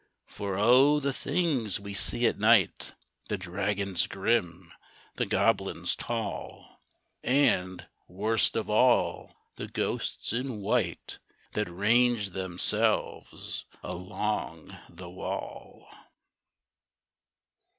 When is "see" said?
1.93-2.25